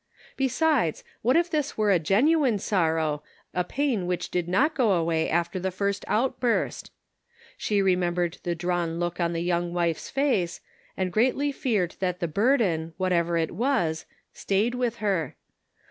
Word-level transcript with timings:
Besides, 0.35 1.03
what 1.21 1.35
if 1.37 1.51
this 1.51 1.77
were 1.77 1.91
a 1.91 1.99
genuine 1.99 2.57
sorrow, 2.57 3.21
a 3.53 3.63
pain 3.63 4.07
which 4.07 4.31
did 4.31 4.47
not 4.47 4.73
go 4.73 4.93
away 4.93 5.29
after 5.29 5.59
the 5.59 5.69
first 5.69 6.03
outburst? 6.07 6.91
She 7.55 7.83
remembered 7.83 8.39
the 8.41 8.55
drawn 8.55 8.99
look 8.99 9.19
on 9.19 9.33
the 9.33 9.43
young 9.43 9.73
wife's 9.73 10.09
face, 10.09 10.59
and 10.97 11.13
greatly 11.13 11.51
feared 11.51 11.97
that 11.99 12.19
the 12.19 12.27
burden, 12.27 12.95
whatever 12.97 13.37
it 13.37 13.51
was, 13.51 14.07
stayed 14.33 14.73
with 14.73 14.95
her. 15.05 15.35